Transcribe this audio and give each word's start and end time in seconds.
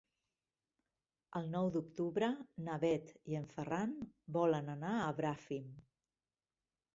El 1.39 1.43
nou 1.55 1.69
d'octubre 1.75 2.29
na 2.69 2.77
Bet 2.85 3.11
i 3.33 3.37
en 3.41 3.45
Ferran 3.53 3.93
volen 4.39 4.73
anar 4.77 4.95
a 5.03 5.13
Bràfim. 5.21 5.71